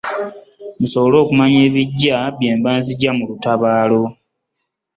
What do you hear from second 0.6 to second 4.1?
Musobole okumanya ebijja bye mba nzije mu lutabaalo.